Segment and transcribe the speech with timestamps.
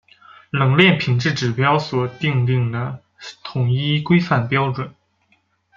[0.49, 3.03] 冷链品质指标所订定的
[3.43, 4.91] 统一规范准则。